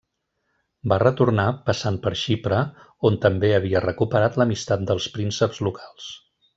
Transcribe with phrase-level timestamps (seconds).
[0.93, 2.63] Va retornar passant per Xipre
[3.11, 6.15] on també havia recuperat l'amistat dels prínceps locals.